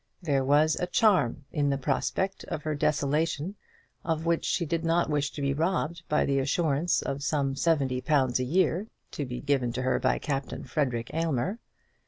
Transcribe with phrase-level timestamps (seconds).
[0.23, 3.53] There was a charm in the prospect of her desolation
[4.03, 8.01] of which she did not wish to be robbed by the assurance of some seventy
[8.01, 11.59] pounds a year, to be given to her by Captain Frederic Aylmer.